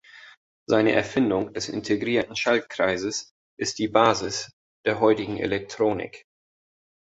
Seine 0.67 0.93
Erfindung 0.93 1.53
des 1.53 1.69
Integrierten 1.69 2.35
Schaltkreises 2.35 3.33
ist 3.59 3.77
die 3.77 3.87
Basis 3.87 4.49
der 4.83 4.99
heutigen 4.99 5.37
Elektronik. 5.37 6.25